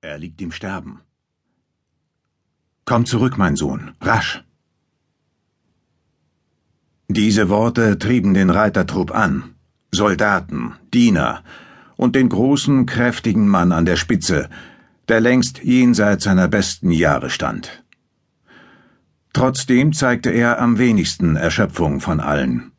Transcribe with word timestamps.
Er 0.00 0.16
liegt 0.16 0.40
im 0.40 0.52
Sterben. 0.52 1.00
Komm 2.84 3.04
zurück, 3.04 3.36
mein 3.36 3.56
Sohn, 3.56 3.96
rasch. 4.00 4.44
Diese 7.08 7.48
Worte 7.48 7.98
trieben 7.98 8.32
den 8.32 8.50
Reitertrupp 8.50 9.12
an. 9.12 9.56
Soldaten, 9.90 10.74
Diener 10.94 11.42
und 11.96 12.14
den 12.14 12.28
großen, 12.28 12.86
kräftigen 12.86 13.48
Mann 13.48 13.72
an 13.72 13.86
der 13.86 13.96
Spitze, 13.96 14.48
der 15.08 15.20
längst 15.20 15.64
jenseits 15.64 16.24
seiner 16.24 16.46
besten 16.46 16.92
Jahre 16.92 17.28
stand. 17.28 17.82
Trotzdem 19.32 19.92
zeigte 19.92 20.30
er 20.30 20.60
am 20.60 20.78
wenigsten 20.78 21.34
Erschöpfung 21.34 22.00
von 22.00 22.20
allen. 22.20 22.70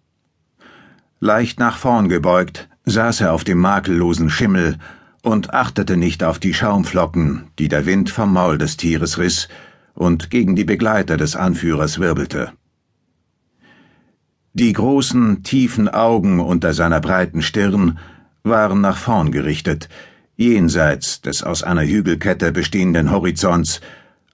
Leicht 1.19 1.59
nach 1.59 1.77
vorn 1.77 2.07
gebeugt 2.07 2.69
saß 2.85 3.21
er 3.21 3.33
auf 3.33 3.43
dem 3.43 3.57
makellosen 3.57 4.29
Schimmel 4.29 4.77
und 5.21 5.53
achtete 5.53 5.97
nicht 5.97 6.23
auf 6.23 6.39
die 6.39 6.53
Schaumflocken, 6.53 7.47
die 7.59 7.67
der 7.67 7.85
Wind 7.85 8.09
vom 8.09 8.33
Maul 8.33 8.57
des 8.57 8.77
Tieres 8.77 9.17
riss 9.17 9.47
und 9.93 10.29
gegen 10.29 10.55
die 10.55 10.63
Begleiter 10.63 11.17
des 11.17 11.35
Anführers 11.35 11.99
wirbelte. 11.99 12.53
Die 14.53 14.73
großen, 14.73 15.43
tiefen 15.43 15.89
Augen 15.89 16.39
unter 16.39 16.73
seiner 16.73 16.99
breiten 16.99 17.41
Stirn 17.41 17.99
waren 18.43 18.81
nach 18.81 18.97
vorn 18.97 19.31
gerichtet, 19.31 19.89
jenseits 20.35 21.21
des 21.21 21.43
aus 21.43 21.63
einer 21.63 21.83
Hügelkette 21.83 22.51
bestehenden 22.51 23.11
Horizonts, 23.11 23.81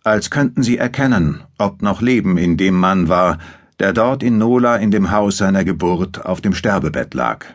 als 0.03 0.29
könnten 0.29 0.63
sie 0.63 0.77
erkennen, 0.77 1.41
ob 1.57 1.81
noch 1.81 2.01
Leben 2.01 2.37
in 2.37 2.57
dem 2.57 2.75
Mann 2.75 3.09
war, 3.09 3.39
der 3.79 3.91
dort 3.91 4.23
in 4.23 4.37
Nola 4.37 4.77
in 4.77 4.91
dem 4.91 5.11
Haus 5.11 5.37
seiner 5.37 5.63
Geburt 5.63 6.25
auf 6.25 6.41
dem 6.41 6.53
Sterbebett 6.53 7.13
lag. 7.13 7.45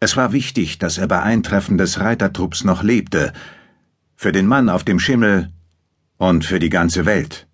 Es 0.00 0.16
war 0.16 0.32
wichtig, 0.32 0.78
dass 0.78 0.98
er 0.98 1.08
bei 1.08 1.22
Eintreffen 1.22 1.76
des 1.76 1.98
Reitertrupps 1.98 2.64
noch 2.64 2.82
lebte, 2.82 3.32
für 4.14 4.32
den 4.32 4.46
Mann 4.46 4.68
auf 4.68 4.84
dem 4.84 5.00
Schimmel 5.00 5.52
und 6.16 6.44
für 6.44 6.58
die 6.58 6.70
ganze 6.70 7.04
Welt. 7.04 7.48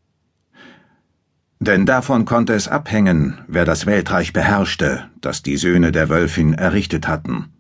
Denn 1.59 1.87
davon 1.87 2.27
konnte 2.27 2.53
es 2.53 2.69
abhängen, 2.69 3.39
wer 3.47 3.65
das 3.65 3.87
Weltreich 3.87 4.33
beherrschte, 4.33 5.09
das 5.21 5.43
die 5.43 5.57
Söhne 5.57 5.93
der 5.93 6.11
Wölfin 6.11 6.53
errichtet 6.53 7.09
hatten. 7.09 7.51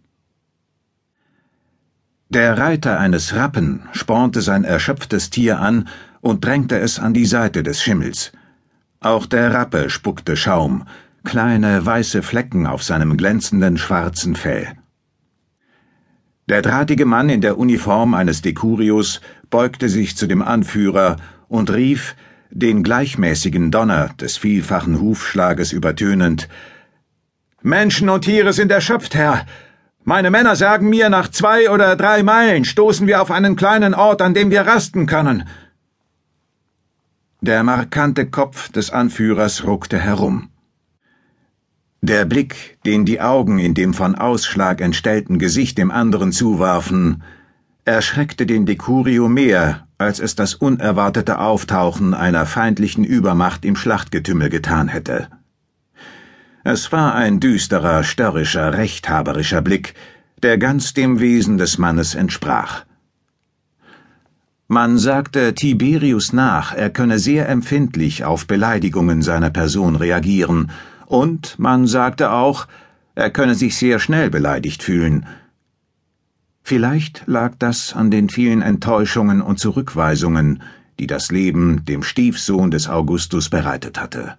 Der 2.28 2.58
Reiter 2.58 2.98
eines 2.98 3.34
Rappen 3.34 3.88
spornte 3.92 4.42
sein 4.42 4.64
erschöpftes 4.64 5.30
Tier 5.30 5.60
an 5.60 5.88
und 6.20 6.44
drängte 6.44 6.78
es 6.78 6.98
an 6.98 7.14
die 7.14 7.26
Seite 7.26 7.62
des 7.62 7.82
Schimmels. 7.82 8.32
Auch 9.00 9.26
der 9.26 9.54
Rappe 9.54 9.88
spuckte 9.88 10.36
Schaum, 10.36 10.86
kleine 11.24 11.84
weiße 11.84 12.22
Flecken 12.22 12.66
auf 12.66 12.82
seinem 12.82 13.16
glänzenden 13.16 13.76
schwarzen 13.76 14.36
Fell. 14.36 14.68
Der 16.48 16.62
drahtige 16.62 17.06
Mann 17.06 17.30
in 17.30 17.40
der 17.40 17.58
Uniform 17.58 18.14
eines 18.14 18.42
Dekurios 18.42 19.20
beugte 19.50 19.88
sich 19.88 20.16
zu 20.16 20.26
dem 20.26 20.42
Anführer 20.42 21.16
und 21.48 21.72
rief, 21.72 22.14
den 22.50 22.82
gleichmäßigen 22.82 23.70
Donner 23.70 24.10
des 24.20 24.36
vielfachen 24.36 25.00
Hufschlages 25.00 25.72
übertönend 25.72 26.48
Menschen 27.66 28.10
und 28.10 28.26
Tiere 28.26 28.52
sind 28.52 28.70
erschöpft, 28.70 29.14
Herr. 29.14 29.46
Meine 30.02 30.30
Männer 30.30 30.54
sagen 30.54 30.90
mir, 30.90 31.08
nach 31.08 31.28
zwei 31.28 31.70
oder 31.70 31.96
drei 31.96 32.22
Meilen 32.22 32.66
stoßen 32.66 33.06
wir 33.06 33.22
auf 33.22 33.30
einen 33.30 33.56
kleinen 33.56 33.94
Ort, 33.94 34.20
an 34.20 34.34
dem 34.34 34.50
wir 34.50 34.66
rasten 34.66 35.06
können. 35.06 35.48
Der 37.40 37.62
markante 37.62 38.26
Kopf 38.26 38.70
des 38.70 38.90
Anführers 38.90 39.64
ruckte 39.64 39.98
herum. 39.98 40.50
Der 42.06 42.26
Blick, 42.26 42.76
den 42.84 43.06
die 43.06 43.22
Augen 43.22 43.58
in 43.58 43.72
dem 43.72 43.94
von 43.94 44.14
Ausschlag 44.14 44.82
entstellten 44.82 45.38
Gesicht 45.38 45.78
dem 45.78 45.90
anderen 45.90 46.32
zuwarfen, 46.32 47.22
erschreckte 47.86 48.44
den 48.44 48.66
Decurio 48.66 49.26
mehr, 49.26 49.88
als 49.96 50.20
es 50.20 50.34
das 50.36 50.52
unerwartete 50.52 51.38
Auftauchen 51.38 52.12
einer 52.12 52.44
feindlichen 52.44 53.04
Übermacht 53.04 53.64
im 53.64 53.74
Schlachtgetümmel 53.74 54.50
getan 54.50 54.88
hätte. 54.88 55.28
Es 56.62 56.92
war 56.92 57.14
ein 57.14 57.40
düsterer, 57.40 58.04
störrischer, 58.04 58.74
rechthaberischer 58.74 59.62
Blick, 59.62 59.94
der 60.42 60.58
ganz 60.58 60.92
dem 60.92 61.20
Wesen 61.20 61.56
des 61.56 61.78
Mannes 61.78 62.14
entsprach. 62.14 62.84
Man 64.68 64.98
sagte 64.98 65.54
Tiberius 65.54 66.34
nach, 66.34 66.74
er 66.74 66.90
könne 66.90 67.18
sehr 67.18 67.48
empfindlich 67.48 68.26
auf 68.26 68.46
Beleidigungen 68.46 69.22
seiner 69.22 69.48
Person 69.48 69.96
reagieren, 69.96 70.70
und 71.14 71.58
man 71.60 71.86
sagte 71.86 72.32
auch, 72.32 72.66
er 73.14 73.30
könne 73.30 73.54
sich 73.54 73.76
sehr 73.76 74.00
schnell 74.00 74.30
beleidigt 74.30 74.82
fühlen. 74.82 75.26
Vielleicht 76.64 77.22
lag 77.26 77.52
das 77.58 77.92
an 77.92 78.10
den 78.10 78.28
vielen 78.28 78.62
Enttäuschungen 78.62 79.40
und 79.40 79.60
Zurückweisungen, 79.60 80.62
die 80.98 81.06
das 81.06 81.30
Leben 81.30 81.84
dem 81.84 82.02
Stiefsohn 82.02 82.72
des 82.72 82.88
Augustus 82.88 83.48
bereitet 83.48 84.00
hatte. 84.00 84.36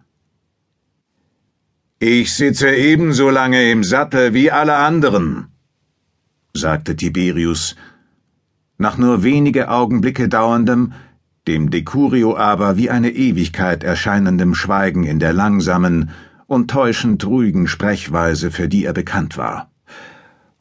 Ich 2.00 2.34
sitze 2.34 2.70
ebenso 2.76 3.30
lange 3.30 3.72
im 3.72 3.86
Sattel 3.86 4.34
wie 4.34 4.52
alle 4.52 4.76
anderen, 4.76 5.48
sagte 6.54 6.98
Tiberius, 6.98 7.78
nach 8.78 8.98
nur 8.98 9.24
wenige 9.24 9.70
Augenblicke 9.70 10.28
dauerndem, 10.28 10.92
dem 11.48 11.70
Decurio 11.70 12.36
aber 12.36 12.76
wie 12.76 12.90
eine 12.90 13.12
Ewigkeit 13.12 13.84
erscheinendem 13.84 14.56
Schweigen 14.56 15.06
in 15.06 15.20
der 15.20 15.32
langsamen, 15.32 16.10
und 16.48 16.70
täuschend 16.70 17.26
ruhigen 17.26 17.68
Sprechweise, 17.68 18.52
für 18.52 18.68
die 18.68 18.86
er 18.86 18.94
bekannt 18.94 19.38
war. 19.38 19.72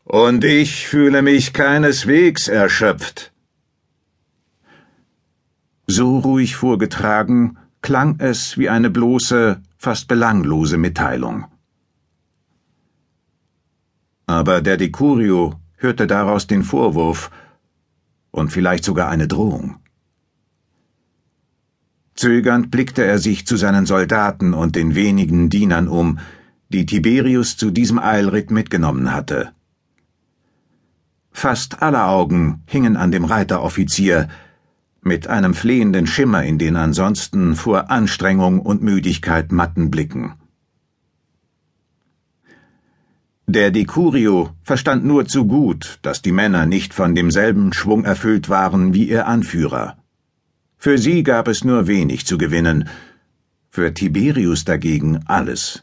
Und 0.05 0.45
ich 0.45 0.87
fühle 0.87 1.23
mich 1.23 1.53
keineswegs 1.53 2.49
erschöpft. 2.49 3.33
So 5.87 6.19
ruhig 6.19 6.57
vorgetragen, 6.57 7.59
klang 7.83 8.17
es 8.19 8.57
wie 8.57 8.69
eine 8.69 8.91
bloße, 8.91 9.61
fast 9.77 10.09
belanglose 10.09 10.79
Mitteilung. 10.79 11.47
Aber 14.27 14.63
der 14.63 14.79
Decurio 14.79 15.55
hörte 15.77 16.07
daraus 16.07 16.47
den 16.47 16.63
Vorwurf 16.63 17.31
und 18.31 18.51
vielleicht 18.51 18.85
sogar 18.85 19.11
eine 19.11 19.29
Drohung. 19.29 19.84
Zögernd 22.15 22.71
blickte 22.71 23.05
er 23.05 23.19
sich 23.19 23.47
zu 23.47 23.57
seinen 23.57 23.87
Soldaten 23.87 24.55
und 24.55 24.77
den 24.77 24.95
wenigen 24.95 25.51
Dienern 25.51 25.89
um, 25.89 26.19
die 26.69 26.87
Tiberius 26.87 27.57
zu 27.57 27.71
diesem 27.71 27.99
Eilritt 27.99 28.51
mitgenommen 28.51 29.13
hatte. 29.13 29.51
Fast 31.31 31.83
alle 31.83 32.05
Augen 32.05 32.63
hingen 32.67 32.97
an 32.97 33.11
dem 33.11 33.25
Reiteroffizier, 33.25 34.29
mit 35.03 35.27
einem 35.29 35.53
flehenden 35.53 36.07
Schimmer 36.07 36.45
in 36.45 36.59
den 36.59 36.77
ansonsten 36.77 37.57
vor 37.57 37.91
Anstrengung 37.91 38.61
und 38.61 38.83
Müdigkeit 38.83 39.53
matten 39.53 39.91
Blicken. 39.91 40.35
Der 43.47 43.71
Decurio 43.71 44.51
verstand 44.63 45.05
nur 45.05 45.27
zu 45.27 45.47
gut, 45.47 45.99
dass 46.01 46.23
die 46.23 46.33
Männer 46.33 46.65
nicht 46.65 46.95
von 46.95 47.15
demselben 47.15 47.75
Schwung 47.75 48.05
erfüllt 48.05 48.49
waren 48.49 48.95
wie 48.95 49.09
ihr 49.09 49.27
Anführer. 49.27 49.99
Für 50.85 50.99
sie 50.99 51.23
gab 51.23 51.49
es 51.49 51.65
nur 51.65 51.87
wenig 51.87 52.27
zu 52.27 52.37
gewinnen, 52.37 52.91
für 53.71 53.95
Tiberius 53.95 54.67
dagegen 54.67 55.21
alles. 55.25 55.83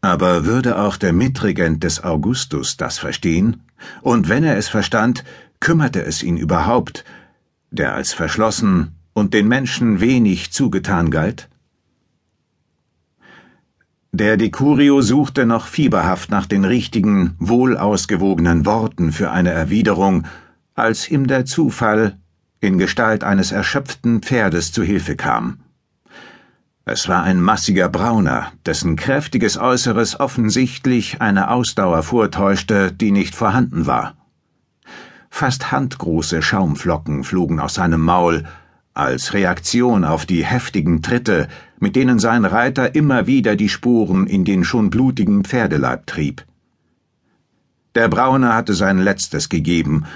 Aber 0.00 0.44
würde 0.44 0.78
auch 0.78 0.96
der 0.96 1.12
Mitregent 1.12 1.82
des 1.82 2.04
Augustus 2.04 2.76
das 2.76 2.96
verstehen? 2.96 3.64
Und 4.00 4.28
wenn 4.28 4.44
er 4.44 4.56
es 4.56 4.68
verstand, 4.68 5.24
kümmerte 5.58 6.04
es 6.04 6.22
ihn 6.22 6.36
überhaupt, 6.36 7.04
der 7.72 7.96
als 7.96 8.12
verschlossen 8.12 8.94
und 9.12 9.34
den 9.34 9.48
Menschen 9.48 10.00
wenig 10.00 10.52
zugetan 10.52 11.10
galt? 11.10 11.48
Der 14.12 14.36
Decurio 14.36 15.02
suchte 15.02 15.46
noch 15.46 15.66
fieberhaft 15.66 16.30
nach 16.30 16.46
den 16.46 16.64
richtigen, 16.64 17.34
wohlausgewogenen 17.40 18.66
Worten 18.66 19.10
für 19.10 19.32
eine 19.32 19.50
Erwiderung, 19.50 20.28
als 20.76 21.10
ihm 21.10 21.26
der 21.26 21.44
Zufall 21.44 22.16
in 22.60 22.78
Gestalt 22.78 23.24
eines 23.24 23.52
erschöpften 23.52 24.20
Pferdes 24.22 24.72
zu 24.72 24.82
Hilfe 24.82 25.16
kam. 25.16 25.58
Es 26.84 27.08
war 27.08 27.22
ein 27.22 27.40
massiger 27.40 27.88
Brauner, 27.88 28.50
dessen 28.64 28.96
kräftiges 28.96 29.58
Äußeres 29.58 30.18
offensichtlich 30.20 31.20
eine 31.20 31.50
Ausdauer 31.50 32.02
vortäuschte, 32.02 32.92
die 32.92 33.10
nicht 33.10 33.34
vorhanden 33.34 33.86
war. 33.86 34.14
Fast 35.28 35.70
handgroße 35.70 36.40
Schaumflocken 36.40 37.24
flogen 37.24 37.60
aus 37.60 37.74
seinem 37.74 38.00
Maul, 38.00 38.44
als 38.94 39.34
Reaktion 39.34 40.04
auf 40.04 40.26
die 40.26 40.44
heftigen 40.44 41.02
Tritte, 41.02 41.48
mit 41.78 41.94
denen 41.94 42.18
sein 42.18 42.44
Reiter 42.44 42.94
immer 42.94 43.26
wieder 43.26 43.54
die 43.54 43.68
Spuren 43.68 44.26
in 44.26 44.44
den 44.44 44.64
schon 44.64 44.90
blutigen 44.90 45.44
Pferdeleib 45.44 46.06
trieb. 46.06 46.44
Der 47.94 48.08
Braune 48.08 48.54
hatte 48.54 48.74
sein 48.74 48.98
Letztes 48.98 49.48
gegeben, 49.48 50.06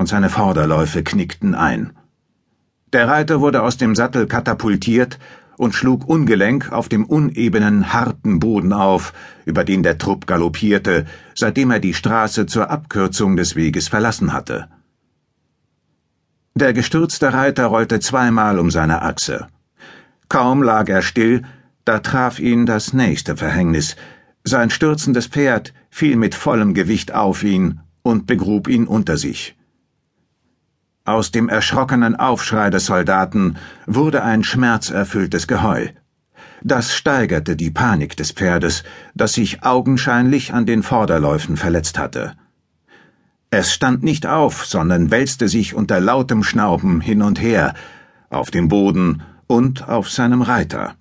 und 0.00 0.06
seine 0.06 0.30
Vorderläufe 0.30 1.02
knickten 1.02 1.54
ein. 1.54 1.92
Der 2.94 3.06
Reiter 3.06 3.42
wurde 3.42 3.62
aus 3.62 3.76
dem 3.76 3.94
Sattel 3.94 4.26
katapultiert 4.26 5.18
und 5.58 5.74
schlug 5.74 6.08
ungelenk 6.08 6.72
auf 6.72 6.88
dem 6.88 7.04
unebenen, 7.04 7.92
harten 7.92 8.40
Boden 8.40 8.72
auf, 8.72 9.12
über 9.44 9.62
den 9.62 9.82
der 9.82 9.98
Trupp 9.98 10.26
galoppierte, 10.26 11.04
seitdem 11.34 11.70
er 11.70 11.80
die 11.80 11.92
Straße 11.92 12.46
zur 12.46 12.70
Abkürzung 12.70 13.36
des 13.36 13.56
Weges 13.56 13.88
verlassen 13.88 14.32
hatte. 14.32 14.68
Der 16.54 16.72
gestürzte 16.72 17.34
Reiter 17.34 17.66
rollte 17.66 18.00
zweimal 18.00 18.58
um 18.58 18.70
seine 18.70 19.02
Achse. 19.02 19.48
Kaum 20.30 20.62
lag 20.62 20.88
er 20.88 21.02
still, 21.02 21.42
da 21.84 21.98
traf 21.98 22.40
ihn 22.40 22.64
das 22.64 22.94
nächste 22.94 23.36
Verhängnis. 23.36 23.96
Sein 24.44 24.70
stürzendes 24.70 25.26
Pferd 25.26 25.74
fiel 25.90 26.16
mit 26.16 26.34
vollem 26.34 26.72
Gewicht 26.72 27.12
auf 27.12 27.42
ihn 27.42 27.80
und 28.02 28.26
begrub 28.26 28.66
ihn 28.66 28.86
unter 28.86 29.18
sich. 29.18 29.59
Aus 31.04 31.30
dem 31.30 31.48
erschrockenen 31.48 32.14
Aufschrei 32.16 32.70
des 32.70 32.86
Soldaten 32.86 33.56
wurde 33.86 34.22
ein 34.22 34.44
schmerzerfülltes 34.44 35.46
Geheul. 35.46 35.94
Das 36.62 36.94
steigerte 36.94 37.56
die 37.56 37.70
Panik 37.70 38.16
des 38.16 38.32
Pferdes, 38.32 38.84
das 39.14 39.32
sich 39.32 39.62
augenscheinlich 39.62 40.52
an 40.52 40.66
den 40.66 40.82
Vorderläufen 40.82 41.56
verletzt 41.56 41.98
hatte. 41.98 42.34
Es 43.50 43.72
stand 43.72 44.02
nicht 44.02 44.26
auf, 44.26 44.66
sondern 44.66 45.10
wälzte 45.10 45.48
sich 45.48 45.74
unter 45.74 46.00
lautem 46.00 46.44
Schnauben 46.44 47.00
hin 47.00 47.22
und 47.22 47.40
her, 47.40 47.74
auf 48.28 48.50
dem 48.50 48.68
Boden 48.68 49.22
und 49.46 49.88
auf 49.88 50.10
seinem 50.10 50.42
Reiter. 50.42 50.94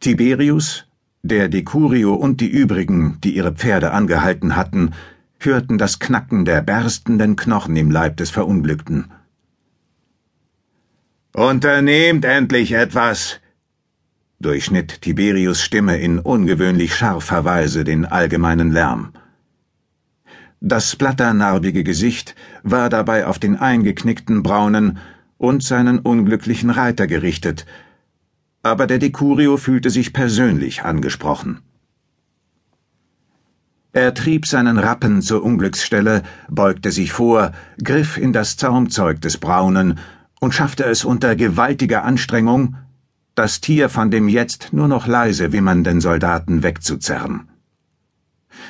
Tiberius, 0.00 0.86
der 1.22 1.48
Decurio 1.48 2.14
und 2.14 2.40
die 2.40 2.48
übrigen, 2.48 3.18
die 3.22 3.36
ihre 3.36 3.52
Pferde 3.52 3.90
angehalten 3.90 4.56
hatten, 4.56 4.92
hörten 5.44 5.78
das 5.78 5.98
Knacken 5.98 6.44
der 6.44 6.62
berstenden 6.62 7.36
Knochen 7.36 7.76
im 7.76 7.90
Leib 7.90 8.16
des 8.16 8.30
Verunglückten. 8.30 9.12
Unternehmt 11.32 12.24
endlich 12.24 12.72
etwas! 12.72 13.40
durchschnitt 14.40 15.00
Tiberius 15.00 15.62
Stimme 15.62 15.96
in 15.98 16.18
ungewöhnlich 16.18 16.94
scharfer 16.94 17.44
Weise 17.44 17.82
den 17.82 18.04
allgemeinen 18.04 18.72
Lärm. 18.72 19.12
Das 20.60 20.96
blatternarbige 20.96 21.84
Gesicht 21.84 22.34
war 22.62 22.88
dabei 22.88 23.26
auf 23.26 23.38
den 23.38 23.56
eingeknickten 23.56 24.42
braunen 24.42 24.98
und 25.38 25.62
seinen 25.62 25.98
unglücklichen 25.98 26.70
Reiter 26.70 27.06
gerichtet, 27.06 27.66
aber 28.62 28.86
der 28.86 28.98
Decurio 28.98 29.56
fühlte 29.56 29.90
sich 29.90 30.12
persönlich 30.12 30.82
angesprochen. 30.82 31.60
Er 33.94 34.12
trieb 34.12 34.44
seinen 34.44 34.76
Rappen 34.76 35.22
zur 35.22 35.44
Unglücksstelle, 35.44 36.24
beugte 36.50 36.90
sich 36.90 37.12
vor, 37.12 37.52
griff 37.80 38.18
in 38.18 38.32
das 38.32 38.56
Zaumzeug 38.56 39.20
des 39.20 39.38
Braunen 39.38 40.00
und 40.40 40.52
schaffte 40.52 40.84
es 40.84 41.04
unter 41.04 41.36
gewaltiger 41.36 42.02
Anstrengung, 42.02 42.74
das 43.36 43.60
Tier 43.60 43.88
von 43.88 44.10
dem 44.10 44.28
jetzt 44.28 44.72
nur 44.72 44.88
noch 44.88 45.06
leise 45.06 45.52
wimmernden 45.52 46.00
Soldaten 46.00 46.64
wegzuzerren. 46.64 47.48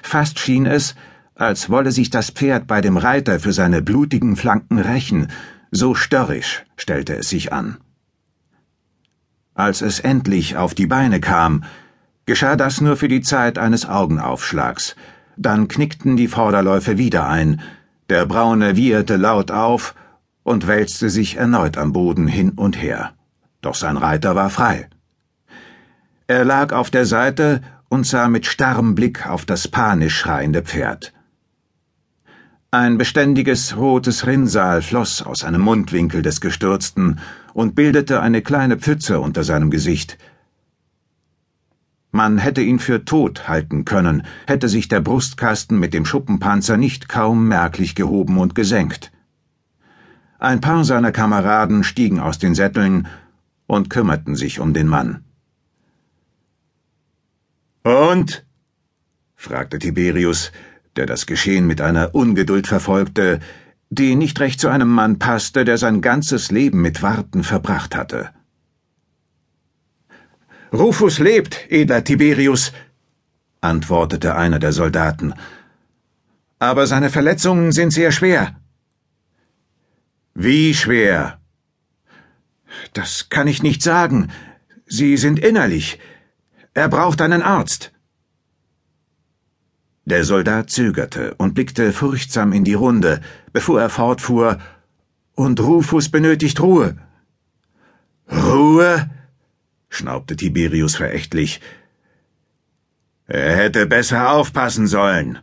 Fast 0.03 0.39
schien 0.39 0.67
es, 0.67 0.95
als 1.35 1.71
wolle 1.71 1.91
sich 1.91 2.11
das 2.11 2.29
Pferd 2.29 2.67
bei 2.67 2.83
dem 2.83 2.99
Reiter 2.99 3.41
für 3.41 3.55
seine 3.55 3.81
blutigen 3.81 4.37
Flanken 4.37 4.79
rächen, 4.79 5.29
so 5.71 5.95
störrisch 5.95 6.67
stellte 6.77 7.17
es 7.17 7.31
sich 7.31 7.51
an. 7.51 7.79
Als 9.55 9.81
es 9.81 10.01
endlich 10.01 10.59
auf 10.59 10.75
die 10.75 10.87
Beine 10.87 11.21
kam, 11.21 11.65
geschah 12.27 12.57
das 12.57 12.83
nur 12.83 12.99
für 12.99 13.09
die 13.09 13.23
Zeit 13.23 13.57
eines 13.57 13.87
Augenaufschlags, 13.87 14.97
dann 15.37 15.69
knickten 15.69 16.17
die 16.17 16.29
Vorderläufe 16.29 16.99
wieder 16.99 17.29
ein, 17.29 17.61
der 18.09 18.27
Braune 18.27 18.77
wieherte 18.77 19.17
laut 19.17 19.51
auf 19.51 19.95
und 20.43 20.67
wälzte 20.67 21.09
sich 21.11 21.37
erneut 21.37 21.79
am 21.79 21.93
Boden 21.93 22.27
hin 22.27 22.51
und 22.51 22.81
her. 22.81 23.15
Doch 23.61 23.75
sein 23.75 23.97
Reiter 23.97 24.35
war 24.35 24.51
frei. 24.51 24.89
Er 26.27 26.45
lag 26.45 26.73
auf 26.73 26.91
der 26.91 27.07
Seite 27.07 27.63
und 27.89 28.07
sah 28.07 28.29
mit 28.29 28.47
starrem 28.47 28.95
Blick 28.95 29.27
auf 29.27 29.45
das 29.45 29.69
panisch 29.69 30.17
schreiende 30.17 30.63
Pferd. 30.63 31.13
Ein 32.71 32.99
beständiges 32.99 33.77
rotes 33.77 34.27
Rinnsal 34.27 34.83
floss 34.83 35.23
aus 35.23 35.45
einem 35.45 35.61
Mundwinkel 35.61 36.23
des 36.23 36.41
Gestürzten 36.41 37.21
und 37.53 37.77
bildete 37.77 38.21
eine 38.21 38.43
kleine 38.43 38.79
Pfütze 38.79 39.21
unter 39.21 39.45
seinem 39.45 39.71
Gesicht. 39.71 40.19
Man 42.15 42.39
hätte 42.39 42.63
ihn 42.63 42.79
für 42.79 43.05
tot 43.05 43.49
halten 43.49 43.85
können, 43.85 44.23
hätte 44.47 44.69
sich 44.69 44.87
der 44.87 45.01
Brustkasten 45.01 45.81
mit 45.81 45.93
dem 45.93 46.07
Schuppenpanzer 46.07 46.77
nicht 46.77 47.09
kaum 47.09 47.49
merklich 47.49 47.97
gehoben 47.97 48.39
und 48.39 48.55
gesenkt. 48.55 49.11
Ein 50.39 50.61
paar 50.61 50.85
seiner 50.85 51.11
Kameraden 51.11 51.83
stiegen 51.83 52.21
aus 52.21 52.39
den 52.39 52.55
Sätteln 52.55 53.09
und 53.67 53.91
kümmerten 53.91 54.37
sich 54.37 54.61
um 54.61 54.73
den 54.73 54.87
Mann. 54.87 55.25
Und? 57.83 58.47
fragte 59.35 59.81
Tiberius, 59.81 60.53
der 60.95 61.07
das 61.07 61.27
Geschehen 61.27 61.67
mit 61.67 61.81
einer 61.81 62.15
Ungeduld 62.15 62.69
verfolgte, 62.69 63.41
die 63.91 64.15
nicht 64.15 64.39
recht 64.39 64.61
zu 64.61 64.69
einem 64.69 64.89
Mann 64.89 65.19
passte, 65.19 65.65
der 65.65 65.79
sein 65.79 66.01
ganzes 66.01 66.53
Leben 66.53 66.81
mit 66.81 67.03
Warten 67.03 67.43
verbracht 67.43 67.97
hatte. 67.97 68.31
Rufus 70.75 71.21
lebt, 71.21 71.71
edler 71.71 72.03
Tiberius, 72.03 72.73
antwortete 73.61 74.35
einer 74.35 74.59
der 74.59 74.73
Soldaten. 74.73 75.35
Aber 76.59 76.87
seine 76.87 77.11
Verletzungen 77.11 77.71
sind 77.71 77.93
sehr 77.93 78.11
schwer. 78.11 78.57
Wie 80.35 80.75
schwer? 80.75 81.39
Das 82.93 83.29
kann 83.29 83.47
ich 83.47 83.63
nicht 83.63 83.83
sagen. 83.83 84.33
Sie 84.87 85.17
sind 85.17 85.39
innerlich. 85.39 86.01
Er 86.75 86.89
braucht 86.89 87.21
einen 87.21 87.43
Arzt. 87.43 87.93
Der 90.07 90.25
Soldat 90.25 90.71
zögerte 90.71 91.35
und 91.39 91.55
blickte 91.55 91.93
furchtsam 91.93 92.53
in 92.53 92.65
die 92.65 92.75
Runde, 92.75 93.21
bevor 93.53 93.81
er 93.81 93.91
fortfuhr 93.91 94.59
Und 95.37 95.61
Rufus 95.61 96.09
benötigt 96.09 96.61
Ruhe. 96.61 96.97
Ruhe? 98.31 99.09
Schnaubte 99.95 100.37
Tiberius 100.37 100.97
verächtlich. 100.97 101.61
Er 103.27 103.57
hätte 103.57 103.87
besser 103.87 104.31
aufpassen 104.31 104.87
sollen. 104.87 105.39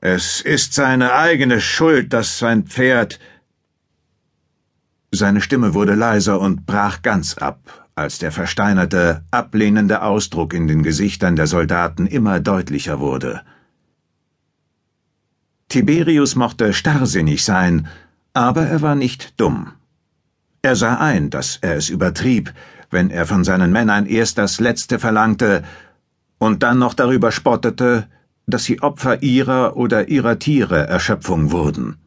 Es 0.00 0.40
ist 0.40 0.74
seine 0.74 1.12
eigene 1.14 1.60
Schuld, 1.60 2.12
dass 2.12 2.38
sein 2.38 2.64
Pferd. 2.64 3.18
Seine 5.10 5.40
Stimme 5.40 5.74
wurde 5.74 5.94
leiser 5.94 6.40
und 6.40 6.66
brach 6.66 7.02
ganz 7.02 7.36
ab, 7.36 7.88
als 7.94 8.18
der 8.18 8.30
versteinerte, 8.30 9.24
ablehnende 9.30 10.02
Ausdruck 10.02 10.54
in 10.54 10.68
den 10.68 10.82
Gesichtern 10.82 11.34
der 11.36 11.46
Soldaten 11.46 12.06
immer 12.06 12.40
deutlicher 12.40 13.00
wurde. 13.00 13.42
Tiberius 15.68 16.34
mochte 16.34 16.72
starrsinnig 16.72 17.44
sein, 17.44 17.88
aber 18.32 18.62
er 18.66 18.80
war 18.80 18.94
nicht 18.94 19.38
dumm. 19.38 19.72
Er 20.62 20.76
sah 20.76 20.98
ein, 20.98 21.28
dass 21.28 21.58
er 21.60 21.76
es 21.76 21.90
übertrieb, 21.90 22.52
wenn 22.90 23.10
er 23.10 23.26
von 23.26 23.44
seinen 23.44 23.72
Männern 23.72 24.06
erst 24.06 24.38
das 24.38 24.60
Letzte 24.60 24.98
verlangte 24.98 25.64
und 26.38 26.62
dann 26.62 26.78
noch 26.78 26.94
darüber 26.94 27.32
spottete, 27.32 28.06
dass 28.46 28.64
sie 28.64 28.80
Opfer 28.82 29.22
ihrer 29.22 29.76
oder 29.76 30.08
ihrer 30.08 30.38
Tiere 30.38 30.86
Erschöpfung 30.86 31.50
wurden. 31.50 31.98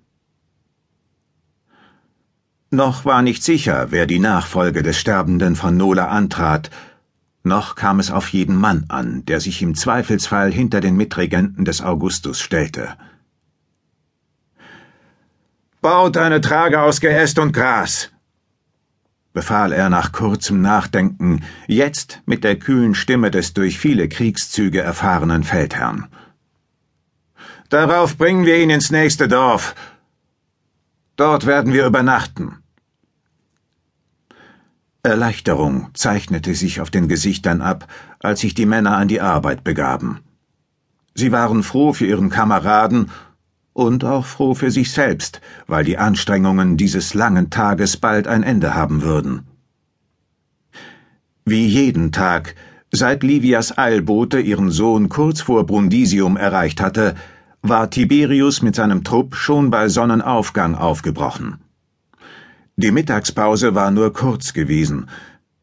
Noch 2.71 3.03
war 3.03 3.21
nicht 3.21 3.43
sicher, 3.43 3.87
wer 3.89 4.07
die 4.07 4.19
Nachfolge 4.19 4.81
des 4.81 4.97
Sterbenden 4.97 5.55
von 5.55 5.75
Nola 5.75 6.07
antrat, 6.07 6.71
noch 7.43 7.75
kam 7.75 7.99
es 7.99 8.11
auf 8.11 8.29
jeden 8.29 8.55
Mann 8.55 8.85
an, 8.87 9.25
der 9.25 9.39
sich 9.39 9.61
im 9.61 9.75
Zweifelsfall 9.75 10.51
hinter 10.51 10.79
den 10.79 10.95
Mitregenten 10.95 11.65
des 11.65 11.81
Augustus 11.81 12.39
stellte. 12.39 12.95
Baut 15.81 16.17
eine 16.17 16.39
Trage 16.39 16.81
aus 16.81 17.01
Geäst 17.01 17.39
und 17.39 17.51
Gras, 17.51 18.11
befahl 19.33 19.71
er 19.71 19.89
nach 19.89 20.11
kurzem 20.11 20.61
Nachdenken, 20.61 21.43
jetzt 21.67 22.21
mit 22.25 22.43
der 22.43 22.57
kühlen 22.57 22.95
Stimme 22.95 23.31
des 23.31 23.53
durch 23.53 23.79
viele 23.79 24.09
Kriegszüge 24.09 24.81
erfahrenen 24.81 25.43
Feldherrn. 25.43 26.07
Darauf 27.69 28.17
bringen 28.17 28.45
wir 28.45 28.61
ihn 28.61 28.69
ins 28.69 28.91
nächste 28.91 29.27
Dorf. 29.27 29.75
Dort 31.15 31.45
werden 31.45 31.71
wir 31.71 31.85
übernachten. 31.85 32.57
Erleichterung 35.03 35.89
zeichnete 35.93 36.53
sich 36.53 36.81
auf 36.81 36.91
den 36.91 37.07
Gesichtern 37.07 37.61
ab, 37.61 37.87
als 38.19 38.41
sich 38.41 38.53
die 38.53 38.65
Männer 38.65 38.97
an 38.97 39.07
die 39.07 39.21
Arbeit 39.21 39.63
begaben. 39.63 40.19
Sie 41.15 41.31
waren 41.31 41.63
froh 41.63 41.93
für 41.93 42.05
ihren 42.05 42.29
Kameraden 42.29 43.09
und 43.73 44.03
auch 44.03 44.25
froh 44.25 44.53
für 44.53 44.71
sich 44.71 44.91
selbst, 44.91 45.41
weil 45.67 45.83
die 45.83 45.97
Anstrengungen 45.97 46.77
dieses 46.77 47.13
langen 47.13 47.49
Tages 47.49 47.97
bald 47.97 48.27
ein 48.27 48.43
Ende 48.43 48.73
haben 48.75 49.01
würden. 49.01 49.47
Wie 51.45 51.65
jeden 51.65 52.11
Tag, 52.11 52.55
seit 52.91 53.23
Livias 53.23 53.77
Eilbote 53.77 54.39
ihren 54.39 54.71
Sohn 54.71 55.09
kurz 55.09 55.41
vor 55.41 55.65
Brundisium 55.65 56.37
erreicht 56.37 56.81
hatte, 56.81 57.15
war 57.61 57.89
Tiberius 57.89 58.61
mit 58.61 58.75
seinem 58.75 59.03
Trupp 59.03 59.35
schon 59.35 59.69
bei 59.69 59.87
Sonnenaufgang 59.87 60.75
aufgebrochen. 60.75 61.57
Die 62.75 62.91
Mittagspause 62.91 63.75
war 63.75 63.91
nur 63.91 64.13
kurz 64.13 64.53
gewesen. 64.53 65.07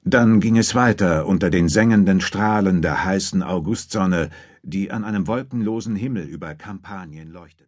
Dann 0.05 0.41
ging 0.41 0.57
es 0.57 0.75
weiter 0.75 1.27
unter 1.27 1.51
den 1.51 1.69
sengenden 1.69 2.21
Strahlen 2.21 2.81
der 2.83 3.05
heißen 3.05 3.43
Augustsonne, 3.43 4.31
die 4.63 4.91
an 4.91 5.05
einem 5.05 5.27
wolkenlosen 5.27 5.97
Himmel 5.97 6.25
über 6.25 6.55
Kampanien 6.55 7.33
leuchtet. 7.33 7.67